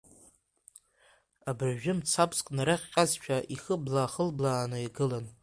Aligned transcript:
Абыржәы 1.49 1.93
мцабзк 1.97 2.45
нарыхҟьазшәа 2.55 3.37
ихыблаа-хыблааны 3.53 4.77
игылан. 4.87 5.25